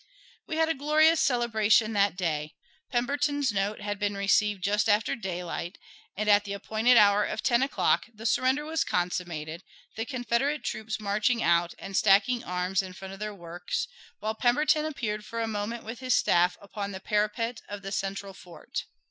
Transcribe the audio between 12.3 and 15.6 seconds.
arms in front of their works, while Pemberton appeared for a